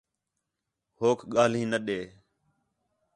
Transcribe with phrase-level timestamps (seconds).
[0.99, 1.99] ہوک ڳاہلیں نہ ݙے